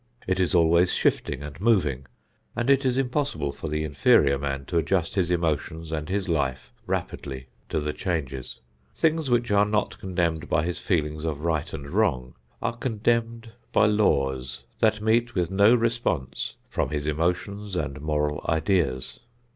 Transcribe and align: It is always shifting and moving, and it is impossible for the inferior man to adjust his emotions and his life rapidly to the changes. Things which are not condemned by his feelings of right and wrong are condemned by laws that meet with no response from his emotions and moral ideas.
It 0.25 0.39
is 0.39 0.55
always 0.55 0.91
shifting 0.95 1.43
and 1.43 1.61
moving, 1.61 2.07
and 2.55 2.71
it 2.71 2.85
is 2.85 2.97
impossible 2.97 3.51
for 3.51 3.67
the 3.67 3.83
inferior 3.83 4.39
man 4.39 4.65
to 4.65 4.79
adjust 4.79 5.13
his 5.13 5.29
emotions 5.29 5.91
and 5.91 6.09
his 6.09 6.27
life 6.27 6.73
rapidly 6.87 7.49
to 7.69 7.79
the 7.79 7.93
changes. 7.93 8.61
Things 8.95 9.29
which 9.29 9.51
are 9.51 9.63
not 9.63 9.99
condemned 9.99 10.49
by 10.49 10.63
his 10.63 10.79
feelings 10.79 11.23
of 11.23 11.45
right 11.45 11.71
and 11.71 11.87
wrong 11.87 12.33
are 12.63 12.75
condemned 12.75 13.51
by 13.71 13.85
laws 13.85 14.63
that 14.79 15.01
meet 15.01 15.35
with 15.35 15.51
no 15.51 15.75
response 15.75 16.55
from 16.67 16.89
his 16.89 17.05
emotions 17.05 17.75
and 17.75 18.01
moral 18.01 18.43
ideas. 18.49 19.19